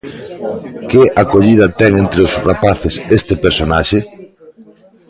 Que 0.89 1.01
acollida 1.21 1.73
ten 1.79 1.91
entre 2.03 2.19
os 2.27 2.33
rapaces 2.49 2.95
este 3.17 3.33
personaxe? 3.43 3.99